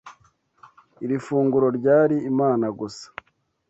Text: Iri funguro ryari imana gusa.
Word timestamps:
Iri 1.03 1.17
funguro 1.25 1.67
ryari 1.77 2.17
imana 2.31 2.65
gusa. 2.79 3.05